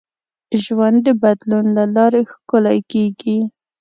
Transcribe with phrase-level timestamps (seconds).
[0.63, 3.37] ژوند د بدلون له لارې ښکلی کېږي.